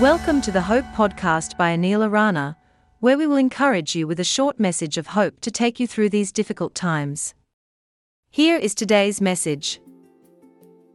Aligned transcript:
Welcome 0.00 0.42
to 0.42 0.52
the 0.52 0.60
Hope 0.60 0.84
Podcast 0.94 1.56
by 1.56 1.74
Anil 1.74 2.04
Arana, 2.04 2.58
where 3.00 3.16
we 3.16 3.26
will 3.26 3.38
encourage 3.38 3.96
you 3.96 4.06
with 4.06 4.20
a 4.20 4.24
short 4.24 4.60
message 4.60 4.98
of 4.98 5.06
hope 5.06 5.40
to 5.40 5.50
take 5.50 5.80
you 5.80 5.86
through 5.86 6.10
these 6.10 6.32
difficult 6.32 6.74
times. 6.74 7.32
Here 8.30 8.58
is 8.58 8.74
today's 8.74 9.22
message. 9.22 9.80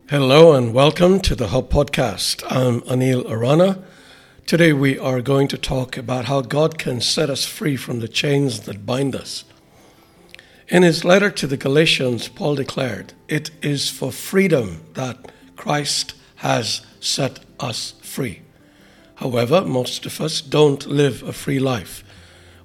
Hello 0.07 0.53
and 0.53 0.71
welcome 0.71 1.19
to 1.21 1.33
the 1.33 1.47
Hope 1.47 1.71
Podcast. 1.71 2.43
I'm 2.47 2.81
Anil 2.81 3.27
Arana. 3.27 3.83
Today 4.45 4.71
we 4.71 4.99
are 4.99 5.19
going 5.19 5.47
to 5.47 5.57
talk 5.57 5.97
about 5.97 6.25
how 6.25 6.41
God 6.41 6.77
can 6.77 7.01
set 7.01 7.31
us 7.31 7.43
free 7.43 7.77
from 7.77 8.01
the 8.01 8.07
chains 8.07 8.59
that 8.61 8.85
bind 8.85 9.15
us. 9.15 9.45
In 10.67 10.83
his 10.83 11.03
letter 11.03 11.31
to 11.31 11.47
the 11.47 11.57
Galatians, 11.57 12.27
Paul 12.27 12.53
declared, 12.53 13.13
It 13.27 13.49
is 13.63 13.89
for 13.89 14.11
freedom 14.11 14.85
that 14.93 15.31
Christ 15.55 16.13
has 16.35 16.85
set 16.99 17.39
us 17.59 17.95
free. 18.03 18.43
However, 19.21 19.61
most 19.61 20.07
of 20.07 20.19
us 20.19 20.41
don't 20.41 20.87
live 20.87 21.21
a 21.21 21.31
free 21.31 21.59
life. 21.59 22.03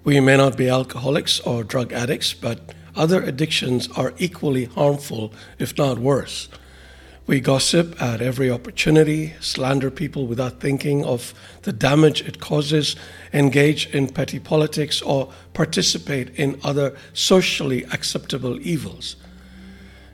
We 0.05 0.21
may 0.21 0.39
not 0.39 0.57
be 0.57 0.71
alcoholics 0.71 1.39
or 1.41 1.63
drug 1.63 1.93
addicts, 1.93 2.33
but 2.33 2.73
other 2.97 3.23
addictions 3.23 3.91
are 3.95 4.15
equally 4.17 4.65
harmful, 4.65 5.35
if 5.59 5.77
not 5.77 5.99
worse. 5.99 6.49
We 7.27 7.41
gossip 7.41 8.01
at 8.01 8.23
every 8.23 8.51
opportunity, 8.51 9.35
slander 9.39 9.91
people 9.91 10.27
without 10.27 10.61
thinking 10.61 11.05
of 11.05 11.35
the 11.63 11.75
damage 11.75 12.23
it 12.23 12.41
causes, 12.41 12.97
engage 13.35 13.89
in 13.95 14.09
petty 14.09 14.39
politics, 14.39 15.03
or 15.03 15.31
participate 15.53 16.31
in 16.37 16.59
other 16.65 16.97
socially 17.13 17.85
acceptable 17.93 18.59
evils. 18.67 19.17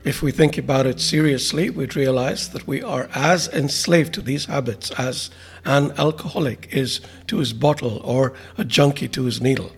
If 0.03 0.21
we 0.21 0.31
think 0.31 0.57
about 0.57 0.85
it 0.85 0.99
seriously, 0.99 1.69
we'd 1.69 1.95
realize 1.95 2.49
that 2.49 2.67
we 2.67 2.81
are 2.81 3.09
as 3.15 3.47
enslaved 3.47 4.13
to 4.15 4.21
these 4.21 4.45
habits 4.45 4.91
as 4.91 5.29
an 5.63 5.93
alcoholic 5.97 6.67
is 6.71 6.99
to 7.27 7.37
his 7.37 7.53
bottle 7.53 8.01
or 8.03 8.33
a 8.57 8.65
junkie 8.65 9.07
to 9.07 9.23
his 9.23 9.39
needle. 9.39 9.71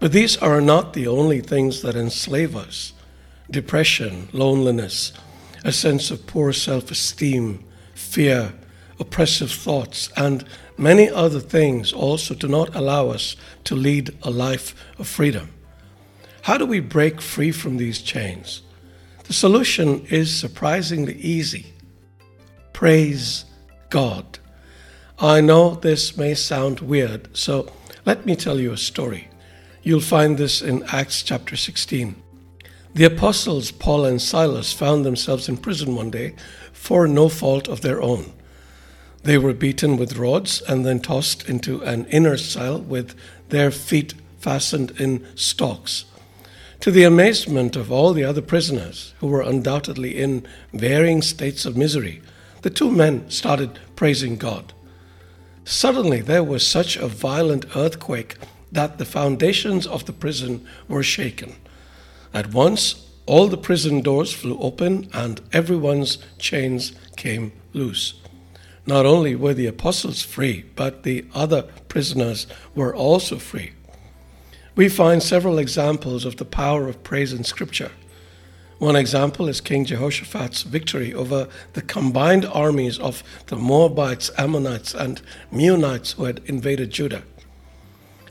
But 0.00 0.10
these 0.10 0.36
are 0.38 0.60
not 0.60 0.92
the 0.92 1.06
only 1.06 1.40
things 1.40 1.82
that 1.82 1.94
enslave 1.94 2.56
us. 2.56 2.94
Depression, 3.48 4.28
loneliness, 4.32 5.12
a 5.62 5.70
sense 5.70 6.10
of 6.10 6.26
poor 6.26 6.52
self 6.52 6.90
esteem, 6.90 7.62
fear, 7.94 8.52
oppressive 8.98 9.52
thoughts, 9.52 10.10
and 10.16 10.44
many 10.76 11.08
other 11.08 11.38
things 11.38 11.92
also 11.92 12.34
do 12.34 12.48
not 12.48 12.74
allow 12.74 13.10
us 13.10 13.36
to 13.64 13.76
lead 13.76 14.10
a 14.24 14.30
life 14.30 14.74
of 14.98 15.06
freedom. 15.06 15.50
How 16.42 16.58
do 16.58 16.66
we 16.66 16.80
break 16.80 17.20
free 17.20 17.52
from 17.52 17.76
these 17.76 18.00
chains? 18.00 18.62
The 19.24 19.32
solution 19.32 20.06
is 20.06 20.34
surprisingly 20.34 21.14
easy. 21.14 21.72
Praise 22.72 23.44
God. 23.90 24.38
I 25.18 25.40
know 25.40 25.76
this 25.76 26.16
may 26.16 26.34
sound 26.34 26.80
weird, 26.80 27.36
so 27.36 27.72
let 28.04 28.26
me 28.26 28.34
tell 28.34 28.58
you 28.58 28.72
a 28.72 28.76
story. 28.76 29.28
You'll 29.82 30.00
find 30.00 30.36
this 30.36 30.60
in 30.60 30.82
Acts 30.92 31.22
chapter 31.22 31.56
16. 31.56 32.20
The 32.94 33.04
apostles 33.04 33.70
Paul 33.70 34.04
and 34.04 34.20
Silas 34.20 34.72
found 34.72 35.04
themselves 35.04 35.48
in 35.48 35.56
prison 35.56 35.94
one 35.94 36.10
day 36.10 36.34
for 36.72 37.06
no 37.06 37.28
fault 37.28 37.68
of 37.68 37.80
their 37.80 38.02
own. 38.02 38.32
They 39.22 39.38
were 39.38 39.54
beaten 39.54 39.96
with 39.96 40.18
rods 40.18 40.60
and 40.62 40.84
then 40.84 41.00
tossed 41.00 41.48
into 41.48 41.82
an 41.82 42.06
inner 42.06 42.36
cell 42.36 42.80
with 42.80 43.14
their 43.48 43.70
feet 43.70 44.14
fastened 44.40 45.00
in 45.00 45.24
stocks. 45.36 46.04
To 46.82 46.90
the 46.90 47.04
amazement 47.04 47.76
of 47.76 47.92
all 47.92 48.12
the 48.12 48.24
other 48.24 48.42
prisoners, 48.42 49.14
who 49.20 49.28
were 49.28 49.40
undoubtedly 49.40 50.20
in 50.20 50.44
varying 50.72 51.22
states 51.22 51.64
of 51.64 51.76
misery, 51.76 52.20
the 52.62 52.70
two 52.70 52.90
men 52.90 53.30
started 53.30 53.78
praising 53.94 54.36
God. 54.36 54.72
Suddenly, 55.64 56.22
there 56.22 56.42
was 56.42 56.66
such 56.66 56.96
a 56.96 57.06
violent 57.06 57.66
earthquake 57.76 58.34
that 58.72 58.98
the 58.98 59.04
foundations 59.04 59.86
of 59.86 60.06
the 60.06 60.12
prison 60.12 60.66
were 60.88 61.04
shaken. 61.04 61.54
At 62.34 62.52
once, 62.52 63.06
all 63.26 63.46
the 63.46 63.56
prison 63.56 64.00
doors 64.00 64.32
flew 64.32 64.58
open 64.58 65.08
and 65.12 65.40
everyone's 65.52 66.18
chains 66.38 66.94
came 67.14 67.52
loose. 67.72 68.14
Not 68.86 69.06
only 69.06 69.36
were 69.36 69.54
the 69.54 69.68
apostles 69.68 70.22
free, 70.22 70.64
but 70.74 71.04
the 71.04 71.26
other 71.32 71.62
prisoners 71.86 72.48
were 72.74 72.92
also 72.92 73.38
free. 73.38 73.70
We 74.74 74.88
find 74.88 75.22
several 75.22 75.58
examples 75.58 76.24
of 76.24 76.36
the 76.36 76.46
power 76.46 76.88
of 76.88 77.04
praise 77.04 77.34
in 77.34 77.44
Scripture. 77.44 77.90
One 78.78 78.96
example 78.96 79.46
is 79.46 79.60
King 79.60 79.84
Jehoshaphat's 79.84 80.62
victory 80.62 81.12
over 81.12 81.48
the 81.74 81.82
combined 81.82 82.46
armies 82.46 82.98
of 82.98 83.22
the 83.48 83.56
Moabites, 83.56 84.30
Ammonites, 84.38 84.94
and 84.94 85.20
Meunites 85.52 86.14
who 86.14 86.24
had 86.24 86.40
invaded 86.46 86.90
Judah. 86.90 87.22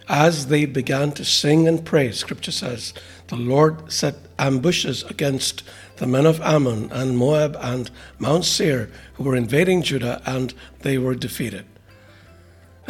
As 0.09 0.47
they 0.47 0.65
began 0.65 1.11
to 1.11 1.23
sing 1.23 1.67
and 1.67 1.85
praise, 1.85 2.17
Scripture 2.17 2.51
says, 2.51 2.93
the 3.27 3.35
Lord 3.35 3.91
set 3.91 4.15
ambushes 4.39 5.03
against 5.03 5.63
the 5.97 6.07
men 6.07 6.25
of 6.25 6.41
Ammon 6.41 6.91
and 6.91 7.17
Moab 7.17 7.55
and 7.61 7.91
Mount 8.17 8.45
Seir 8.45 8.89
who 9.13 9.23
were 9.23 9.35
invading 9.35 9.83
Judah, 9.83 10.21
and 10.25 10.55
they 10.79 10.97
were 10.97 11.13
defeated. 11.13 11.65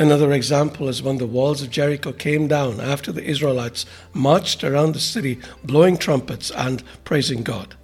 Another 0.01 0.31
example 0.31 0.89
is 0.89 1.03
when 1.03 1.19
the 1.19 1.27
walls 1.27 1.61
of 1.61 1.69
Jericho 1.69 2.11
came 2.11 2.47
down 2.47 2.79
after 2.79 3.11
the 3.11 3.23
Israelites 3.23 3.85
marched 4.15 4.63
around 4.63 4.95
the 4.95 4.99
city 4.99 5.37
blowing 5.63 5.95
trumpets 5.95 6.49
and 6.49 6.81
praising 7.03 7.43
God. 7.43 7.75